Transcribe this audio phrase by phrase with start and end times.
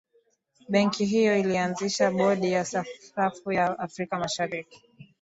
[0.69, 4.81] benki hiyo ilianzisha bodi ya sarafu ya afrika mashariki